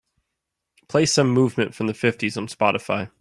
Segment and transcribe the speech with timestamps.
[0.89, 3.09] play some movement from the fifties on Spotify